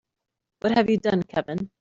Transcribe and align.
What 0.61 0.73
have 0.75 0.89
you 0.89 0.97
done 0.97 1.21
Kevin? 1.21 1.69